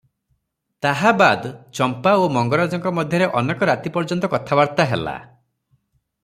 [0.85, 1.45] ତାହାବାଦ୍
[1.79, 5.17] ଚମ୍ପା ଓ ମଙ୍ଗରାଜଙ୍କ ମଧ୍ୟରେ ଅନେକ ରାତି ପର୍ଯ୍ୟନ୍ତ କଥାବାର୍ତ୍ତା ହେଲା।